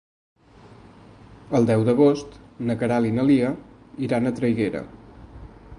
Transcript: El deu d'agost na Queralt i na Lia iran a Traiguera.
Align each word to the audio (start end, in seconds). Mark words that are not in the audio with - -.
El 1.59 1.67
deu 1.71 1.83
d'agost 1.89 2.39
na 2.69 2.77
Queralt 2.83 3.11
i 3.11 3.15
na 3.19 3.27
Lia 3.29 3.53
iran 4.09 4.25
a 4.31 4.35
Traiguera. 4.41 4.83